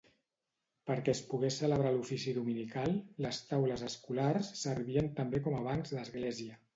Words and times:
Perquè 0.89 1.11
es 1.17 1.19
pogués 1.33 1.57
celebrar 1.63 1.91
l'ofici 1.97 2.33
dominical, 2.37 2.95
les 3.25 3.41
taules 3.51 3.83
escolars 3.89 4.49
servien 4.63 5.11
també 5.21 5.43
com 5.49 5.59
a 5.59 5.61
bancs 5.69 5.93
d'església. 5.99 6.59